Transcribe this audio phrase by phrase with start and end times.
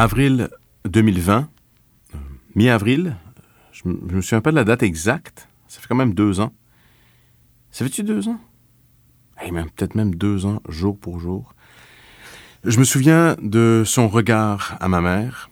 [0.00, 0.48] avril
[0.86, 1.50] 2020,
[2.14, 2.18] euh,
[2.54, 3.16] mi-avril,
[3.70, 6.54] je ne me souviens pas de la date exacte, ça fait quand même deux ans.
[7.70, 8.40] Ça fait-tu deux ans?
[9.44, 11.54] Eh, même, peut-être même deux ans, jour pour jour.
[12.64, 15.50] Je me souviens de son regard à ma mère,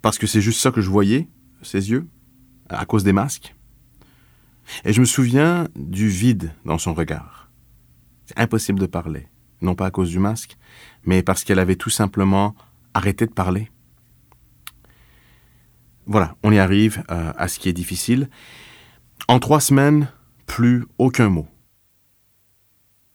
[0.00, 1.28] parce que c'est juste ça que je voyais,
[1.60, 2.06] ses yeux,
[2.70, 3.54] à cause des masques.
[4.86, 7.50] Et je me souviens du vide dans son regard.
[8.24, 9.28] C'est impossible de parler,
[9.60, 10.56] non pas à cause du masque,
[11.04, 12.56] mais parce qu'elle avait tout simplement
[12.94, 13.70] arrêté de parler.
[16.06, 18.28] Voilà, on y arrive euh, à ce qui est difficile.
[19.28, 20.08] En trois semaines,
[20.46, 21.48] plus aucun mot.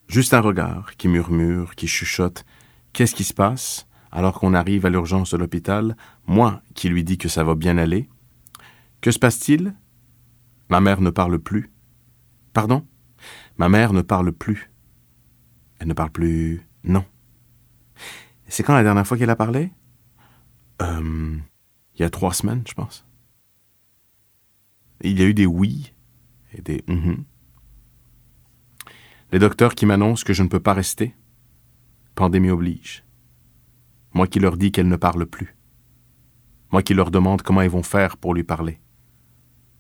[0.08, 2.46] Juste un regard qui murmure, qui chuchote.
[2.94, 3.88] Qu'est-ce qui se passe?
[4.12, 7.78] Alors qu'on arrive à l'urgence de l'hôpital Moi qui lui dis que ça va bien
[7.78, 8.10] aller.
[9.02, 9.76] Que se passe-t-il?
[10.70, 11.72] Ma mère ne parle plus.
[12.54, 12.88] Pardon?
[13.58, 14.72] Ma mère ne parle plus.
[15.80, 16.68] Elle ne parle plus.
[16.84, 17.06] Non.
[18.50, 19.72] C'est quand la dernière fois qu'elle a parlé?
[20.82, 21.38] Euh,
[21.94, 23.06] Il y a trois semaines, je pense.
[25.02, 25.94] Il y a eu des oui
[26.54, 27.24] et des hum
[29.32, 31.16] Les docteurs qui m'annoncent que je ne peux pas rester.
[32.16, 33.06] Pandémie oblige.
[34.14, 35.56] Moi qui leur dis qu'elle ne parle plus.
[36.72, 38.80] Moi qui leur demande comment ils vont faire pour lui parler.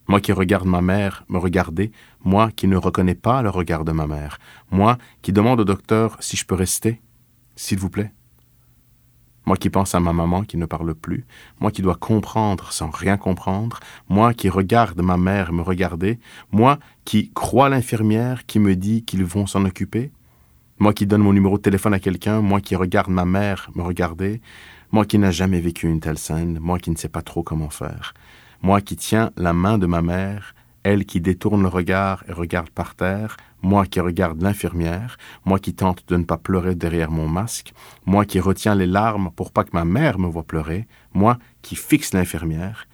[0.07, 1.91] Moi qui regarde ma mère me regarder,
[2.23, 4.37] moi qui ne reconnais pas le regard de ma mère,
[4.69, 7.01] moi qui demande au docteur si je peux rester,
[7.55, 8.13] s'il vous plaît.
[9.49, 11.25] Moi qui pense à ma maman qui ne parle plus,
[11.59, 16.19] moi qui dois comprendre sans rien comprendre, moi qui regarde ma mère me regarder,
[16.51, 20.11] moi qui crois l'infirmière qui me dit qu'ils vont s'en occuper,
[20.77, 23.81] moi qui donne mon numéro de téléphone à quelqu'un, moi qui regarde ma mère me
[23.81, 24.39] regarder,
[24.91, 27.71] moi qui n'a jamais vécu une telle scène, moi qui ne sais pas trop comment
[27.71, 28.13] faire
[28.61, 32.69] moi qui tiens la main de ma mère, elle qui détourne le regard et regarde
[32.69, 37.27] par terre, moi qui regarde l'infirmière, moi qui tente de ne pas pleurer derrière mon
[37.27, 37.73] masque,
[38.05, 41.75] moi qui retiens les larmes pour pas que ma mère me voie pleurer, moi qui
[41.75, 42.87] fixe l'infirmière,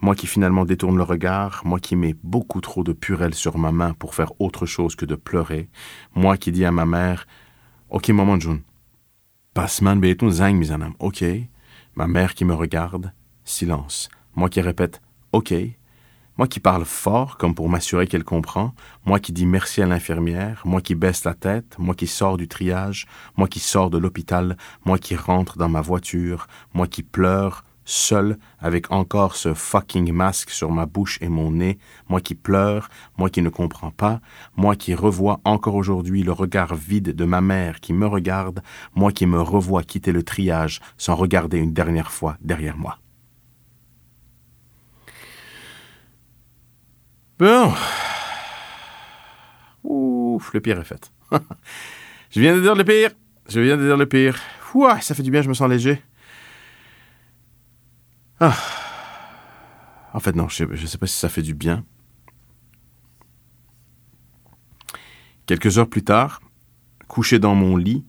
[0.00, 3.72] moi qui finalement détourne le regard, moi qui mets beaucoup trop de purelle sur ma
[3.72, 5.68] main pour faire autre chose que de pleurer,
[6.14, 7.26] moi qui dis à ma mère
[7.90, 8.60] Ok, maman June,
[9.54, 11.24] passe man zang ok,
[11.94, 13.12] ma mère qui me regarde,
[13.44, 14.10] silence.
[14.36, 15.00] Moi qui répète
[15.32, 15.54] OK,
[16.38, 18.72] moi qui parle fort comme pour m'assurer qu'elle comprend,
[19.04, 22.46] moi qui dis merci à l'infirmière, moi qui baisse la tête, moi qui sors du
[22.46, 23.06] triage,
[23.36, 28.38] moi qui sors de l'hôpital, moi qui rentre dans ma voiture, moi qui pleure, seul,
[28.60, 31.78] avec encore ce fucking masque sur ma bouche et mon nez,
[32.08, 34.20] moi qui pleure, moi qui ne comprends pas,
[34.56, 38.62] moi qui revois encore aujourd'hui le regard vide de ma mère qui me regarde,
[38.94, 42.98] moi qui me revois quitter le triage sans regarder une dernière fois derrière moi.
[47.38, 47.72] Bon.
[49.84, 51.12] Ouf, le pire est fait.
[52.30, 53.10] je viens de dire le pire.
[53.48, 54.38] Je viens de dire le pire.
[54.74, 56.02] Ouah, ça fait du bien, je me sens léger.
[58.40, 58.56] Ah.
[60.12, 61.84] En fait, non, je ne sais pas si ça fait du bien.
[65.46, 66.42] Quelques heures plus tard,
[67.06, 68.04] couché dans mon lit,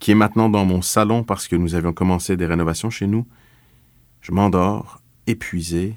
[0.00, 3.26] qui est maintenant dans mon salon parce que nous avions commencé des rénovations chez nous,
[4.20, 5.94] je m'endors, épuisé,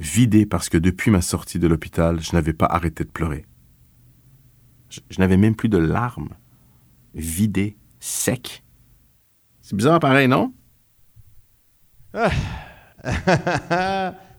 [0.00, 3.44] vidé parce que depuis ma sortie de l'hôpital, je n'avais pas arrêté de pleurer.
[4.90, 6.30] Je, n'avais même plus de larmes.
[7.14, 8.62] Vidé, sec.
[9.60, 10.52] C'est bizarre pareil, non?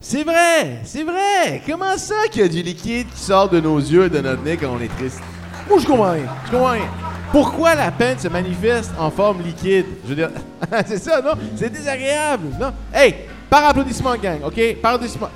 [0.01, 1.61] C'est vrai, c'est vrai.
[1.67, 4.41] Comment ça qu'il y a du liquide qui sort de nos yeux et de notre
[4.43, 5.19] nez quand on est triste?
[5.67, 6.25] Moi, je comprends rien.
[6.45, 6.89] Je comprends rien.
[7.33, 9.85] Pourquoi la peine se manifeste en forme liquide?
[10.05, 10.29] Je veux dire,
[10.85, 11.33] c'est ça, non?
[11.57, 12.71] C'est désagréable, non?
[12.93, 13.13] Hey,
[13.49, 14.77] par applaudissement, gang, OK?
[14.81, 15.29] Par applaudissement.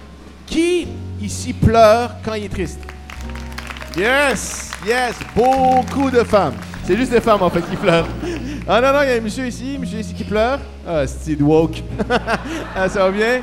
[0.46, 0.88] Qui
[1.22, 2.80] ici pleure quand il est triste?
[3.98, 4.72] Yes!
[4.86, 5.16] Yes!
[5.36, 6.56] Beaucoup de femmes.
[6.84, 8.08] C'est juste des femmes, en fait, qui pleurent.
[8.68, 10.60] Ah non, non, il y a un monsieur ici, monsieur ici qui pleure.
[10.88, 11.82] Ah, c'est woke.
[12.76, 13.42] ah, ça va bien?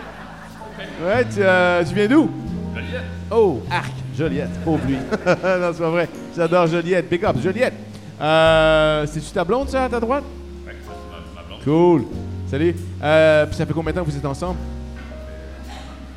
[1.02, 2.31] Ouais, tu, euh, tu viens d'où?
[2.75, 3.03] Joliette.
[3.31, 4.96] Oh, arc, Joliette, pauvre lui.
[5.26, 6.08] non, c'est pas vrai.
[6.37, 7.08] J'adore Joliette.
[7.08, 7.75] Big up, Joliette.
[8.20, 10.25] Euh, C'est-tu ta blonde, ça, à ta droite?
[10.67, 11.64] Ouais, c'est ma, blonde.
[11.64, 12.05] Cool.
[12.50, 12.75] Salut.
[13.03, 14.58] Euh, puis ça fait combien de temps que vous êtes ensemble?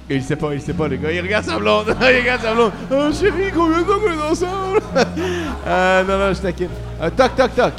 [0.10, 1.12] Il sait pas, il sait pas, le gars.
[1.12, 1.96] Il regarde sa blonde.
[2.02, 2.72] il regarde sa blonde.
[2.92, 4.80] Oh, chérie, combien de temps qu'on est ensemble?
[5.68, 6.70] euh, non, non, je taquine.
[7.02, 7.74] Euh, toc, toc, toc.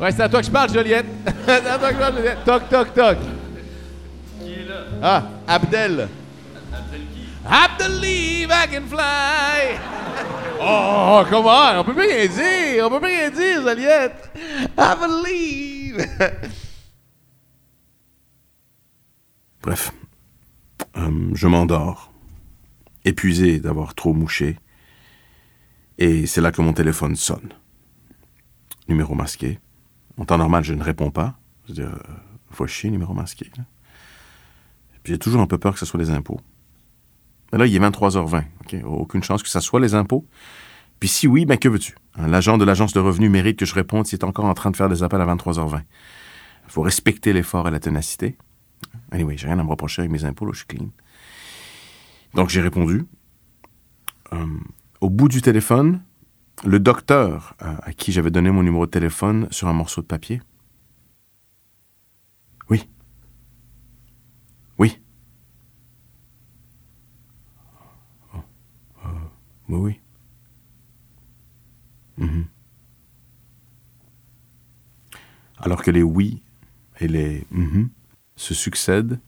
[0.00, 1.06] Ouais, c'est à toi que je parle, Joliette.
[1.46, 2.44] c'est à toi que je parle, Joliette.
[2.44, 3.16] Toc, toc, toc.
[4.40, 4.74] Qui est là?
[5.02, 6.08] Ah, Abdel.
[6.72, 7.28] Abdel qui?
[7.48, 9.78] Abdel I can fly.
[10.60, 11.80] oh, comment?
[11.80, 12.86] On peut plus rien dire.
[12.86, 14.30] On peut plus rien dire, Joliette.
[14.78, 16.06] I believe.
[19.62, 19.92] Bref,
[20.96, 22.12] euh, je m'endors,
[23.04, 24.58] épuisé d'avoir trop mouché,
[25.98, 27.52] et c'est là que mon téléphone sonne.
[28.88, 29.60] Numéro masqué.
[30.18, 31.38] En temps normal, je ne réponds pas.
[31.64, 31.98] Je veux dire,
[32.50, 33.50] Faut chier, numéro masqué.
[33.56, 33.64] là.
[35.02, 36.40] Puis j'ai toujours un peu peur que ce soit les impôts.
[37.52, 38.44] Mais là, il est 23h20.
[38.64, 38.76] OK?
[38.84, 40.26] Aucune chance que ce soit les impôts.
[40.98, 41.94] Puis si oui, ben que veux-tu?
[42.16, 44.70] Hein, L'agent de l'agence de revenus mérite que je réponde s'il est encore en train
[44.70, 45.82] de faire des appels à 23h20.
[46.66, 48.36] Il faut respecter l'effort et la ténacité.
[49.10, 50.88] Anyway, j'ai rien à me reprocher avec mes impôts, je suis clean.
[52.34, 53.06] Donc j'ai répondu.
[54.32, 54.46] Euh,
[55.00, 56.02] au bout du téléphone,
[56.64, 60.06] le docteur euh, à qui j'avais donné mon numéro de téléphone sur un morceau de
[60.06, 60.42] papier.
[62.70, 62.88] Oui.
[64.78, 65.00] Oui.
[68.34, 68.38] Oh,
[69.04, 69.08] euh,
[69.68, 70.00] oui, oui.
[72.16, 72.46] Mhm.
[75.58, 76.42] Alors que les oui
[77.00, 77.90] et les mhm
[78.36, 79.18] se succèdent,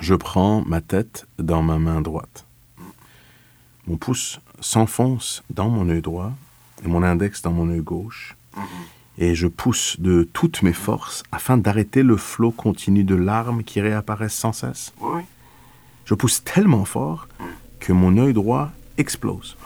[0.00, 2.46] je prends ma tête dans ma main droite.
[3.86, 6.32] Mon pouce s'enfonce dans mon œil droit
[6.84, 8.36] et mon index dans mon œil gauche.
[9.18, 13.80] Et je pousse de toutes mes forces afin d'arrêter le flot continu de larmes qui
[13.80, 14.92] réapparaissent sans cesse.
[16.04, 17.28] Je pousse tellement fort
[17.80, 19.56] que mon œil droit explose,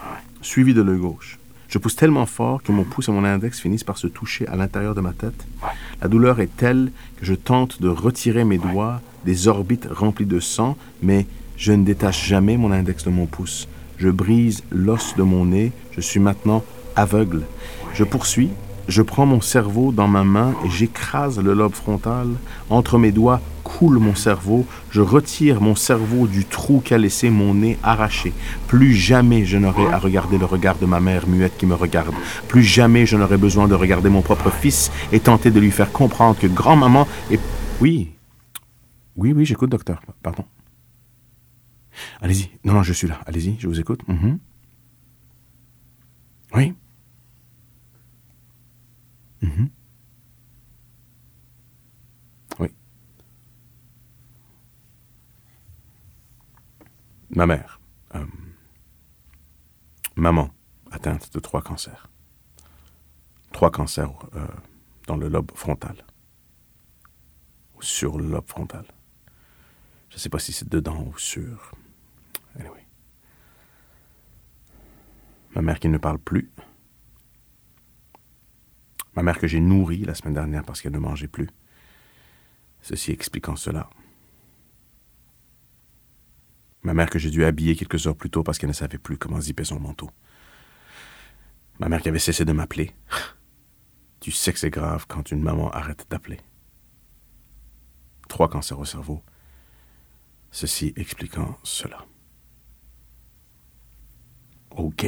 [0.43, 1.38] suivi de l'œil gauche.
[1.70, 4.56] Je pousse tellement fort que mon pouce et mon index finissent par se toucher à
[4.56, 5.46] l'intérieur de ma tête.
[6.02, 10.40] La douleur est telle que je tente de retirer mes doigts des orbites remplies de
[10.40, 11.26] sang, mais
[11.56, 13.69] je ne détache jamais mon index de mon pouce.
[13.99, 16.64] Je brise l'os de mon nez, je suis maintenant
[16.96, 17.43] aveugle.
[17.94, 18.50] Je poursuis,
[18.90, 22.28] je prends mon cerveau dans ma main et j'écrase le lobe frontal.
[22.69, 27.54] Entre mes doigts coule mon cerveau, je retire mon cerveau du trou qu'a laissé mon
[27.54, 28.32] nez arraché.
[28.66, 32.14] Plus jamais je n'aurai à regarder le regard de ma mère muette qui me regarde.
[32.48, 35.93] Plus jamais je n'aurai besoin de regarder mon propre fils et tenter de lui faire
[35.93, 37.40] comprendre que grand-maman est...
[37.81, 38.10] Oui.
[39.16, 40.02] Oui, oui, j'écoute, docteur.
[40.22, 40.44] Pardon.
[42.20, 42.50] Allez-y.
[42.64, 43.20] Non, non, je suis là.
[43.26, 44.00] Allez-y, je vous écoute.
[44.08, 44.38] Mhm.
[46.54, 46.75] Oui.
[49.42, 49.70] Mhm.
[52.58, 52.69] Oui.
[57.31, 57.81] Ma mère.
[58.15, 58.26] euh,
[60.17, 60.50] maman,
[60.91, 62.10] atteinte de trois cancers.
[63.53, 64.46] Trois cancers euh,
[65.06, 66.05] dans le lobe frontal.
[67.76, 68.84] Ou sur le lobe frontal.
[70.10, 71.72] Je ne sais pas si c'est dedans ou sur.
[72.58, 72.84] Anyway.
[75.55, 76.50] Ma mère qui ne parle plus.
[79.20, 81.50] Ma mère que j'ai nourrie la semaine dernière parce qu'elle ne mangeait plus.
[82.81, 83.91] Ceci expliquant cela.
[86.81, 89.19] Ma mère que j'ai dû habiller quelques heures plus tôt parce qu'elle ne savait plus
[89.19, 90.08] comment zipper son manteau.
[91.81, 92.93] Ma mère qui avait cessé de m'appeler.
[94.20, 96.41] Tu sais que c'est grave quand une maman arrête d'appeler.
[98.27, 99.22] Trois cancers au cerveau.
[100.50, 102.06] Ceci expliquant cela.
[104.70, 105.05] OK.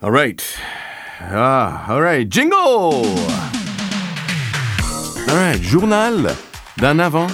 [0.00, 0.40] All right.
[1.20, 2.30] Ah, all right.
[2.30, 3.06] Jingle!
[5.28, 5.62] All right.
[5.62, 6.34] Journal
[6.78, 7.26] d'un avant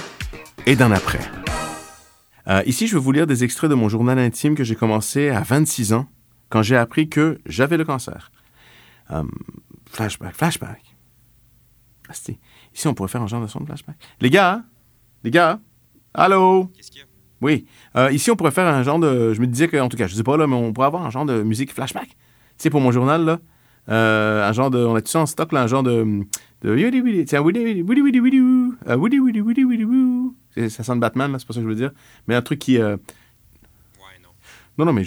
[0.65, 1.19] et d'un après.
[2.47, 5.29] Euh, ici, je vais vous lire des extraits de mon journal intime que j'ai commencé
[5.29, 6.07] à 26 ans,
[6.49, 8.31] quand j'ai appris que j'avais le cancer.
[9.11, 9.23] Euh,
[9.89, 10.81] flashback, flashback.
[12.09, 12.39] Asti.
[12.73, 13.95] Ici, on pourrait faire un genre de son de flashback.
[14.19, 14.63] Les gars,
[15.23, 15.59] les gars,
[16.13, 16.71] allô?
[16.75, 17.05] Qu'est-ce qu'il y a?
[17.41, 17.65] Oui.
[17.95, 19.33] Euh, ici, on pourrait faire un genre de.
[19.33, 21.05] Je me disais que, en tout cas, je sais pas là, mais on pourrait avoir
[21.05, 22.07] un genre de musique flashback.
[22.09, 22.15] Tu
[22.57, 23.39] sais, pour mon journal, là.
[23.89, 24.77] Euh, un genre de.
[24.85, 26.23] On a tout ça en stock, là, un genre de.
[26.61, 27.23] de.
[27.23, 28.75] Tiens, Woody Woody Woody Woody Woody Woo.
[28.87, 30.35] Woody Woody Woody Woody Woo.
[30.51, 31.91] C'est- Ça sonne Batman, là, c'est pas ça que je veux dire.
[32.27, 32.77] Mais un truc qui.
[32.79, 32.95] euh,
[33.97, 34.29] Ouais, non.
[34.77, 35.03] Non, non, mais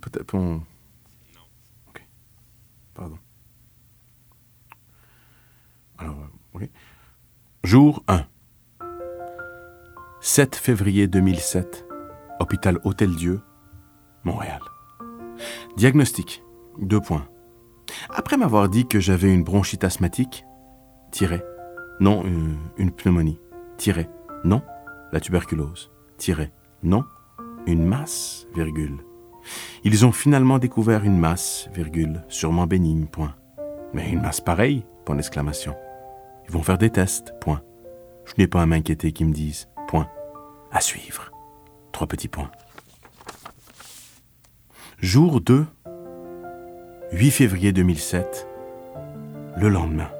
[0.00, 0.34] peut-être.
[0.34, 0.54] on-
[1.34, 1.44] Non.
[1.88, 2.02] Ok.
[2.94, 3.18] Pardon.
[5.98, 6.68] Alors, euh, ok.
[7.62, 8.24] Jour 1.
[10.20, 11.86] 7 février 2007.
[12.40, 13.40] Hôpital Hôtel-Dieu,
[14.24, 14.60] Montréal.
[15.76, 16.42] Diagnostic.
[16.80, 17.26] Deux points.
[18.10, 20.44] Après m'avoir dit que j'avais une bronchite asthmatique.
[22.00, 22.24] Non,
[22.76, 23.40] une, pneumonie.
[23.76, 24.10] Tiret.
[24.44, 24.62] Non,
[25.12, 25.90] la tuberculose.
[26.82, 27.04] Non,
[27.66, 29.04] une masse, virgule.
[29.84, 33.34] Ils ont finalement découvert une masse, virgule, sûrement bénigne, point.
[33.92, 35.76] Mais une masse pareille, point d'exclamation.
[36.46, 37.62] Ils vont faire des tests, point.
[38.24, 40.08] Je n'ai pas à m'inquiéter qu'ils me disent, point.
[40.72, 41.30] À suivre.
[41.92, 42.50] Trois petits points.
[44.98, 45.66] Jour 2,
[47.12, 48.48] 8 février 2007,
[49.56, 50.10] le lendemain.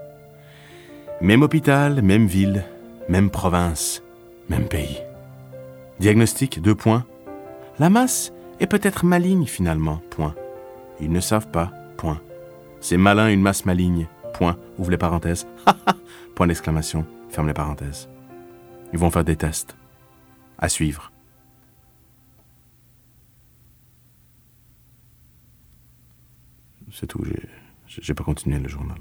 [1.20, 2.64] Même hôpital, même ville,
[3.08, 4.02] même province,
[4.48, 5.00] même pays.
[5.98, 7.04] Diagnostic, deux points.
[7.78, 10.34] La masse est peut-être maligne finalement, point.
[11.00, 12.20] Ils ne savent pas, point.
[12.80, 14.56] C'est malin une masse maligne, point.
[14.78, 15.46] Ouvre les parenthèses.
[16.36, 18.08] point d'exclamation, ferme les parenthèses.
[18.92, 19.74] Ils vont faire des tests.
[20.58, 21.10] À suivre.
[26.94, 27.24] C'est tout,
[27.88, 28.98] j'ai- pas continué le journal.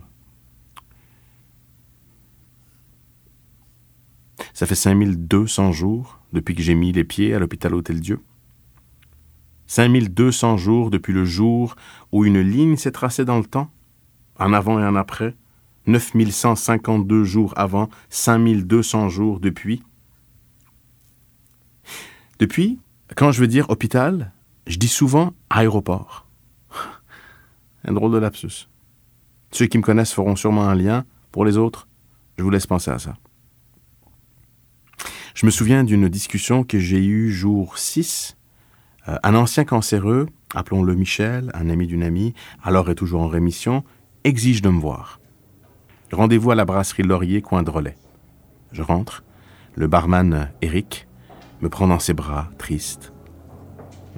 [4.53, 8.19] Ça fait 5200 jours depuis que j'ai mis les pieds à l'hôpital Hôtel-Dieu.
[9.67, 11.75] 5200 jours depuis le jour
[12.11, 13.71] où une ligne s'est tracée dans le temps,
[14.39, 15.35] en avant et en après,
[15.85, 19.83] 9152 jours avant, 5200 jours depuis.
[22.39, 22.79] Depuis,
[23.15, 24.33] quand je veux dire hôpital,
[24.65, 26.22] je dis souvent aéroport.
[27.85, 28.67] Un drôle de lapsus.
[29.51, 31.05] Ceux qui me connaissent feront sûrement un lien.
[31.31, 31.87] Pour les autres,
[32.37, 33.15] je vous laisse penser à ça.
[35.35, 38.37] Je me souviens d'une discussion que j'ai eue jour 6.
[39.07, 43.83] Euh, un ancien cancéreux, appelons-le Michel, un ami d'une amie, alors est toujours en rémission,
[44.23, 45.19] exige de me voir.
[46.11, 47.97] Rendez-vous à la brasserie Laurier, coin de relais.
[48.71, 49.23] Je rentre.
[49.75, 51.07] Le barman, Eric,
[51.61, 53.11] me prend dans ses bras, triste.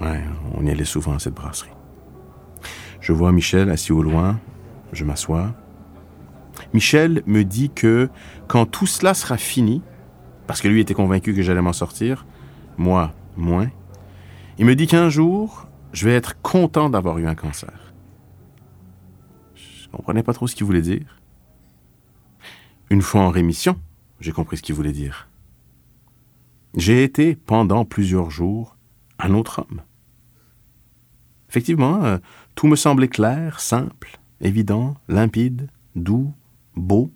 [0.01, 0.21] Ouais,
[0.53, 1.74] on y allait souvent à cette brasserie.
[3.05, 4.39] Je vois Michel assis au loin.
[4.91, 5.53] Je m'assois.
[6.73, 8.09] Michel me dit que
[8.47, 9.83] quand tout cela sera fini,
[10.47, 12.25] parce que lui était convaincu que j'allais m'en sortir,
[12.77, 13.69] moi moins,
[14.57, 17.93] il me dit qu'un jour, je vais être content d'avoir eu un cancer.
[19.53, 21.21] Je comprenais pas trop ce qu'il voulait dire.
[22.89, 23.79] Une fois en rémission,
[24.19, 25.29] j'ai compris ce qu'il voulait dire.
[26.75, 28.77] J'ai été, pendant plusieurs jours,
[29.19, 29.83] un autre homme.
[31.49, 32.17] Effectivement, euh,
[32.55, 36.33] tout me semblait clair, simple, évident, limpide, doux,
[36.75, 37.11] beau.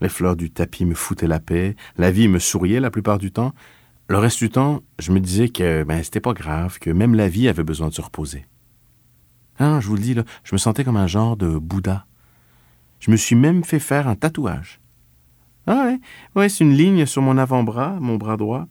[0.00, 3.32] Les fleurs du tapis me foutaient la paix, la vie me souriait la plupart du
[3.32, 3.54] temps.
[4.08, 7.28] Le reste du temps, je me disais que ben, c'était pas grave, que même la
[7.28, 8.46] vie avait besoin de se reposer.
[9.58, 10.14] Hein, je vous le dis,
[10.44, 12.04] je me sentais comme un genre de Bouddha.
[13.00, 14.80] Je me suis même fait faire un tatouage.
[15.66, 16.00] Ah ouais,
[16.34, 18.66] ouais c'est une ligne sur mon avant-bras, mon bras droit.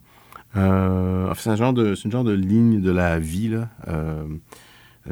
[0.56, 3.70] Euh, c'est un genre de, une genre de ligne de la vie là.
[3.88, 4.26] Euh,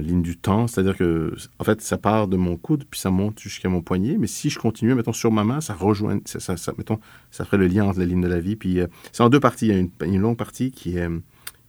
[0.01, 3.39] ligne du temps, c'est-à-dire que, en fait, ça part de mon coude, puis ça monte
[3.39, 6.73] jusqu'à mon poignet, mais si je continue, mettons, sur ma main, ça rejoint, ça, ça,
[6.77, 6.99] mettons,
[7.31, 9.39] ça ferait le lien entre la ligne de la vie, puis euh, c'est en deux
[9.39, 9.67] parties.
[9.67, 11.07] Il y a une, longue partie qui, est,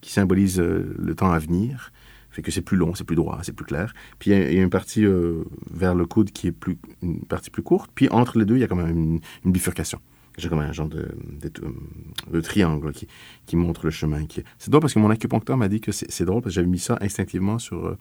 [0.00, 1.92] qui symbolise euh, le temps à venir,
[2.30, 3.94] fait que c'est plus long, c'est plus droit, c'est plus clair.
[4.18, 7.50] Puis il y, a une partie euh, vers le coude qui est plus, une partie
[7.50, 10.00] plus courte, puis entre les deux, il y a quand même une bifurcation.
[10.36, 13.06] J'ai comme un genre de, triangle qui,
[13.46, 14.24] qui, montre le chemin.
[14.58, 16.80] C'est drôle parce que mon acupuncteur m'a dit que c'est drôle parce que j'avais mis
[16.80, 17.98] ça instinctivement sur euh,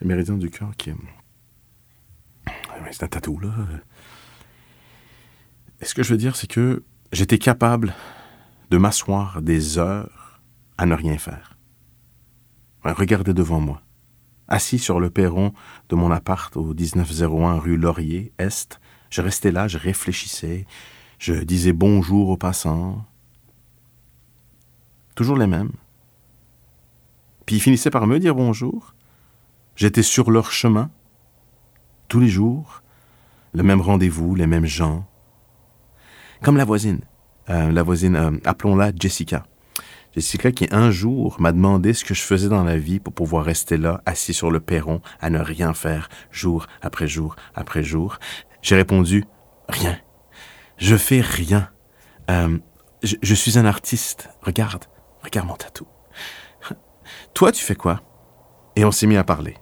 [0.00, 0.72] le méridien du cœur.
[2.90, 3.50] C'est un tatou, là.
[5.80, 7.94] Et ce que je veux dire, c'est que j'étais capable
[8.70, 10.40] de m'asseoir des heures
[10.76, 11.56] à ne rien faire.
[12.82, 13.82] Regardez devant moi.
[14.48, 15.52] Assis sur le perron
[15.88, 20.66] de mon appart au 1901 rue Laurier, Est, je restais là, je réfléchissais,
[21.20, 23.04] je disais bonjour aux passants.
[25.14, 25.72] Toujours les mêmes.
[27.44, 28.94] Puis ils finissaient par me dire bonjour.
[29.76, 30.90] J'étais sur leur chemin,
[32.08, 32.82] tous les jours,
[33.52, 35.06] le même rendez-vous, les mêmes gens.
[36.42, 37.00] Comme la voisine,
[37.50, 39.44] euh, la voisine, euh, appelons-la Jessica.
[40.14, 43.44] Jessica qui un jour m'a demandé ce que je faisais dans la vie pour pouvoir
[43.44, 48.18] rester là, assis sur le perron, à ne rien faire, jour après jour après jour.
[48.62, 49.24] J'ai répondu,
[49.68, 49.98] rien.
[50.80, 51.68] Je fais rien.
[52.30, 52.58] Euh,
[53.02, 54.30] je, suis un artiste.
[54.40, 54.86] Regarde,
[55.22, 55.86] regarde mon tatou.
[57.34, 58.00] Toi, tu fais quoi?
[58.76, 59.56] Et on s'est mis à parler.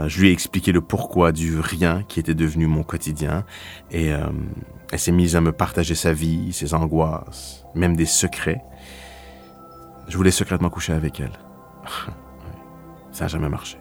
[0.00, 3.44] Euh, je lui ai expliqué le pourquoi du rien qui était devenu mon quotidien
[3.90, 4.26] et euh,
[4.90, 8.62] elle s'est mise à me partager sa vie, ses angoisses, même des secrets.
[10.08, 11.38] Je voulais secrètement coucher avec elle.
[13.12, 13.76] Ça n'a jamais marché.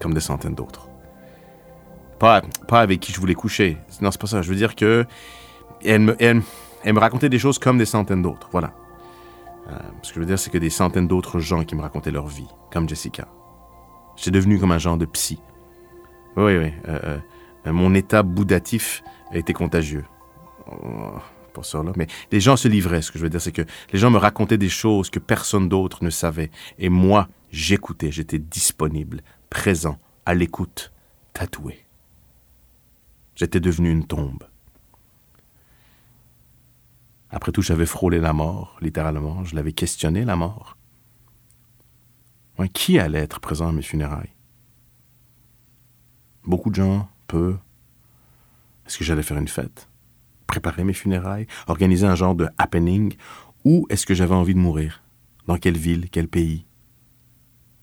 [0.00, 0.87] Comme des centaines d'autres.
[2.18, 3.76] Pas, avec qui je voulais coucher.
[4.00, 4.42] Non, c'est pas ça.
[4.42, 5.06] Je veux dire que
[5.84, 8.48] elle me, racontait des choses comme des centaines d'autres.
[8.50, 8.72] Voilà.
[9.68, 12.10] Euh, ce que je veux dire, c'est que des centaines d'autres gens qui me racontaient
[12.10, 13.28] leur vie, comme Jessica.
[14.16, 15.40] J'étais devenu comme un genre de psy.
[16.36, 16.72] Oui, oui.
[16.88, 17.18] Euh,
[17.66, 20.04] euh, mon état boudatif été contagieux.
[20.70, 21.12] Oh,
[21.54, 21.92] pas ça, là.
[21.96, 23.02] Mais les gens se livraient.
[23.02, 25.68] Ce que je veux dire, c'est que les gens me racontaient des choses que personne
[25.68, 26.50] d'autre ne savait.
[26.78, 28.10] Et moi, j'écoutais.
[28.10, 30.92] J'étais disponible, présent, à l'écoute,
[31.32, 31.87] tatoué.
[33.38, 34.42] J'étais devenu une tombe.
[37.30, 39.44] Après tout, j'avais frôlé la mort, littéralement.
[39.44, 40.76] Je l'avais questionné, la mort.
[42.74, 44.34] qui allait être présent à mes funérailles?
[46.42, 47.56] Beaucoup de gens, peu.
[48.84, 49.88] Est-ce que j'allais faire une fête?
[50.48, 51.46] Préparer mes funérailles?
[51.68, 53.14] Organiser un genre de happening?
[53.64, 55.04] Ou est-ce que j'avais envie de mourir?
[55.46, 56.66] Dans quelle ville Quel pays?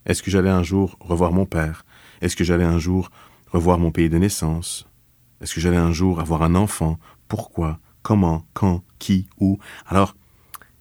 [0.06, 1.86] Est-ce que j'allais un jour revoir mon père?
[2.20, 3.10] Est-ce que j'allais un jour
[3.54, 4.86] revoir mon pays de naissance?
[5.46, 6.98] Est-ce que j'allais un jour avoir un enfant?
[7.28, 7.80] Pourquoi?
[8.02, 8.48] Comment?
[8.56, 8.84] Quand?
[8.98, 9.30] Qui?
[9.40, 9.60] Où?
[9.86, 10.16] Alors,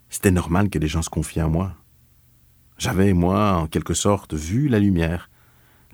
[0.09, 1.75] c'était normal que des gens se confient à moi.
[2.79, 5.29] J'avais, moi, en quelque sorte, vu la lumière.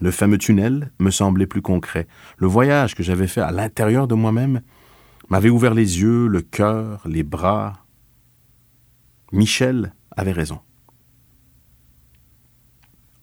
[0.00, 2.06] Le fameux tunnel me semblait plus concret.
[2.36, 4.60] Le voyage que j'avais fait à l'intérieur de moi-même
[5.30, 7.84] m'avait ouvert les yeux, le cœur, les bras.
[9.32, 10.60] Michel avait raison.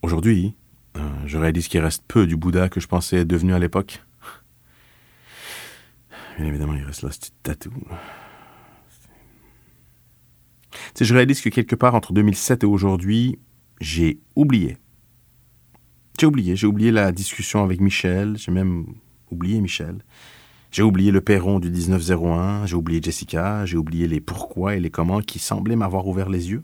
[0.02, 0.58] Aujourd'hui,
[0.98, 4.04] euh, je réalise qu'il reste peu du Bouddha que je pensais être devenu à l'époque.
[6.38, 7.72] Bien évidemment, il reste là ce petit tatou.
[11.00, 13.40] Je réalise que quelque part entre 2007 et aujourd'hui,
[13.82, 14.78] j'ai oublié.
[16.20, 16.56] J'ai oublié.
[16.56, 18.38] J'ai oublié la discussion avec Michel.
[18.38, 18.86] J'ai même
[19.32, 20.04] oublié Michel.
[20.72, 22.66] J'ai oublié le perron du 1901.
[22.66, 23.66] J'ai oublié Jessica.
[23.66, 26.64] J'ai oublié les pourquoi et les comment qui semblaient m'avoir ouvert les yeux.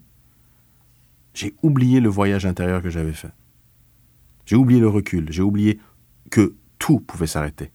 [1.34, 3.32] J'ai oublié le voyage intérieur que j'avais fait.
[4.46, 5.32] J'ai oublié le recul.
[5.32, 5.80] J'ai oublié
[6.30, 7.72] que tout pouvait s'arrêter.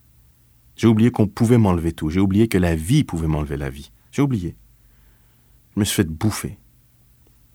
[0.79, 2.09] J'ai oublié qu'on pouvait m'enlever tout.
[2.09, 3.91] J'ai oublié que la vie pouvait m'enlever la vie.
[4.13, 4.57] J'ai oublié.
[5.75, 6.57] Je me suis fait bouffer.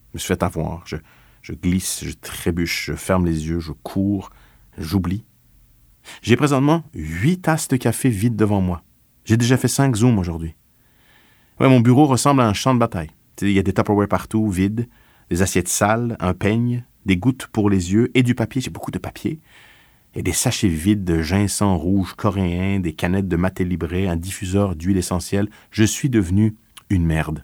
[0.10, 0.84] Je me suis fait avoir.
[0.86, 4.30] Je, glisse, je trébuche, je ferme les yeux, je cours,
[4.78, 5.24] j'oublie.
[6.22, 8.84] J'ai présentement huit tasses de café vides devant moi.
[9.24, 10.56] J'ai déjà fait cinq zooms aujourd'hui.
[11.62, 13.12] Ouais, mon bureau ressemble à un champ de bataille.
[13.42, 14.90] Il y a des Tupperware partout, vides,
[15.30, 18.62] des assiettes sales, un peigne, des gouttes pour les yeux et du papier.
[18.62, 19.40] J'ai beaucoup de papier.
[20.16, 24.76] Et des sachets vides de ginseng rouge coréen, des canettes de maté libré, un diffuseur
[24.76, 25.50] d'huile essentielle.
[25.72, 26.56] Je suis devenu
[26.90, 27.44] une merde.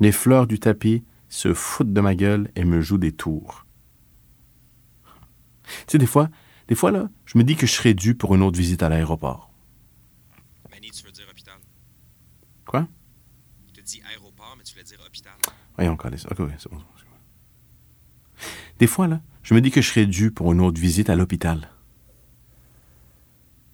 [0.00, 3.64] Les fleurs du tapis se foutent de ma gueule et me jouent des tours.
[5.64, 6.28] Tu sais, des fois,
[6.68, 8.88] des fois, là, je me dis que je serais dû pour une autre visite à
[8.88, 9.52] l'aéroport.
[10.70, 11.54] Manny, tu veux dire hôpital.
[12.66, 12.88] Quoi?
[13.72, 15.32] Te aéroport, mais tu dire hôpital.
[15.76, 16.24] Voyons, Calis.
[16.30, 16.82] Ok, oui, c'est bon.
[18.78, 21.16] Des fois, là, je me dis que je serais dû pour une autre visite à
[21.16, 21.68] l'hôpital.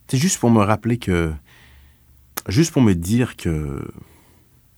[0.08, 1.34] C'est juste pour me rappeler que.
[2.48, 3.86] Juste pour me dire que.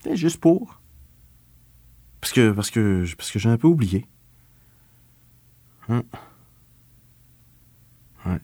[0.02, 0.80] C'est juste pour.
[2.20, 2.50] Parce que.
[2.50, 3.04] Parce que.
[3.16, 4.06] Parce que j'ai un peu oublié.
[5.88, 6.02] Hein?
[8.26, 8.40] Ouais.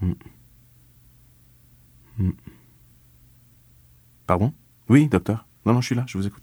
[0.00, 0.12] Hmm.
[2.18, 2.30] Hmm.
[4.26, 4.52] Pardon?
[4.88, 5.46] Oui, docteur.
[5.64, 6.42] Non, non, je suis là, je vous écoute.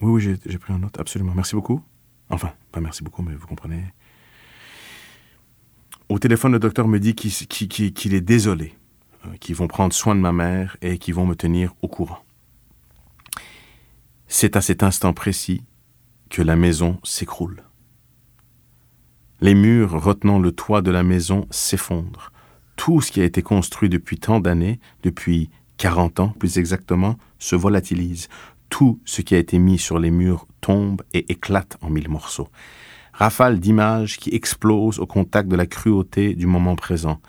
[0.00, 1.32] Oui, oui, j'ai pris en note, absolument.
[1.34, 1.82] Merci beaucoup.
[2.30, 3.84] Enfin, pas merci beaucoup, mais vous comprenez.
[6.08, 8.74] Au téléphone, le docteur me dit qu'il est désolé,
[9.26, 12.24] euh, qu'ils vont prendre soin de ma mère et qu'ils vont me tenir au courant.
[14.26, 15.64] C'est à cet instant précis
[16.30, 17.62] que la maison s'écroule.
[19.40, 22.30] Les murs retenant le toit de la maison s'effondrent.
[22.76, 27.56] Tout ce qui a été construit depuis tant d'années, depuis 40 ans plus exactement, se
[27.56, 28.28] volatilise.
[28.70, 32.48] Tout ce qui a été mis sur les murs tombe et éclate en mille morceaux.
[33.12, 37.20] Rafale d'images qui explosent au contact de la cruauté du moment présent.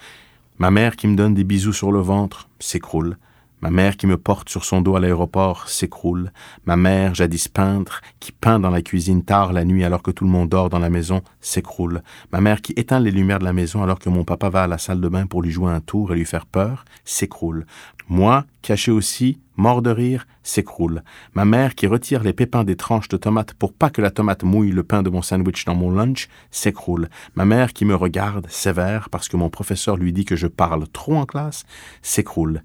[0.60, 3.18] Ma mère qui me donne des bisous sur le ventre s'écroule.
[3.62, 6.32] Ma mère qui me porte sur son dos à l'aéroport s'écroule.
[6.66, 10.24] Ma mère, jadis peintre, qui peint dans la cuisine tard la nuit alors que tout
[10.24, 12.02] le monde dort dans la maison, s'écroule.
[12.32, 14.68] Ma mère qui éteint les lumières de la maison alors que mon papa va à
[14.68, 17.66] la salle de bain pour lui jouer un tour et lui faire peur, s'écroule.
[18.12, 21.02] Moi, caché aussi, mort de rire, s'écroule.
[21.34, 24.44] Ma mère qui retire les pépins des tranches de tomates pour pas que la tomate
[24.44, 27.08] mouille le pain de mon sandwich dans mon lunch, s'écroule.
[27.36, 30.90] Ma mère qui me regarde, sévère, parce que mon professeur lui dit que je parle
[30.90, 31.64] trop en classe,
[32.02, 32.64] s'écroule.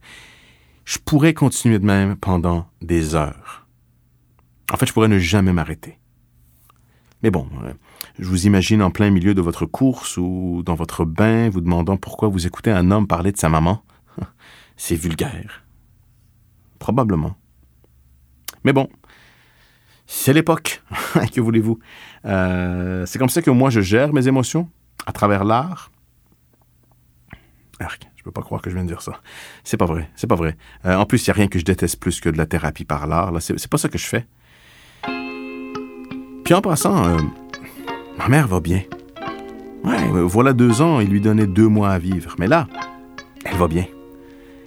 [0.84, 3.68] Je pourrais continuer de même pendant des heures.
[4.72, 6.00] En fait, je pourrais ne jamais m'arrêter.
[7.22, 7.72] Mais bon, euh,
[8.18, 11.96] je vous imagine en plein milieu de votre course ou dans votre bain, vous demandant
[11.96, 13.84] pourquoi vous écoutez un homme parler de sa maman.
[14.76, 15.64] C'est vulgaire.
[16.78, 17.36] Probablement.
[18.64, 18.88] Mais bon,
[20.06, 20.82] c'est l'époque.
[21.34, 21.78] que voulez-vous?
[22.24, 24.68] Euh, c'est comme ça que moi je gère mes émotions,
[25.06, 25.90] à travers l'art.
[27.80, 29.20] Arc, je peux pas croire que je viens de dire ça.
[29.64, 30.56] C'est pas vrai, c'est pas vrai.
[30.84, 32.84] Euh, en plus, il n'y a rien que je déteste plus que de la thérapie
[32.84, 33.32] par l'art.
[33.40, 34.26] C'est pas ça que je fais.
[36.44, 37.18] Puis en passant, euh,
[38.18, 38.82] ma mère va bien.
[40.12, 42.34] Voilà deux ans, il lui donnait deux mois à vivre.
[42.38, 42.66] Mais là,
[43.44, 43.84] elle va bien.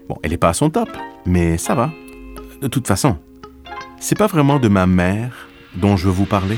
[0.09, 0.89] Bon, elle n'est pas à son top,
[1.27, 1.91] mais ça va.
[2.61, 3.17] De toute façon,
[3.99, 6.57] c'est pas vraiment de ma mère dont je veux vous parler.